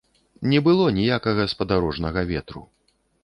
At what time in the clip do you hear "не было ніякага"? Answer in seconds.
0.53-1.45